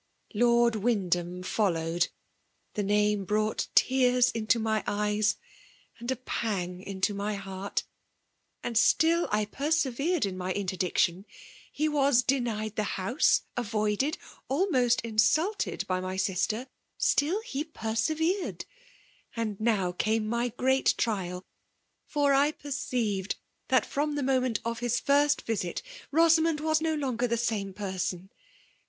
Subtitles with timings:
[0.33, 2.07] LardWynd Aam fe&owed—
[2.73, 5.37] (the name brought teara into my eyes
[5.99, 7.89] and a pang into my heart I)—
[8.69, 11.25] and still I persevered in my interdiction.
[11.71, 14.17] He was denied die house,— avoided,—
[14.49, 16.65] ahnost insulted by my sister;
[16.99, 18.65] stiU, he persevered.
[19.35, 21.45] And now came my gveat trial;
[22.15, 23.35] &r« I perceived
[23.67, 28.31] that, from the moment of his first vittt, Bosamond waa no longer the same person.